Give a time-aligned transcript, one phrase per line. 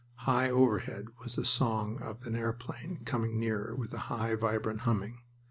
[0.25, 5.19] High overhead was the song of an airplane coming nearer, with a high, vibrant humming.